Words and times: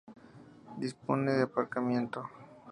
Dispone 0.79 1.31
de 1.37 1.43
aparcamiento 1.43 2.27